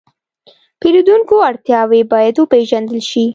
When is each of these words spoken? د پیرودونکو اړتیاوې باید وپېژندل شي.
د 0.03 0.03
پیرودونکو 0.79 1.35
اړتیاوې 1.49 2.01
باید 2.13 2.35
وپېژندل 2.37 2.99
شي. 3.09 3.25